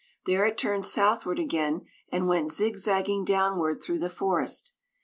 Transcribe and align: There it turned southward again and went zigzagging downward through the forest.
There 0.25 0.47
it 0.47 0.57
turned 0.57 0.87
southward 0.87 1.37
again 1.37 1.85
and 2.11 2.27
went 2.27 2.51
zigzagging 2.51 3.23
downward 3.23 3.83
through 3.83 3.99
the 3.99 4.09
forest. 4.09 4.73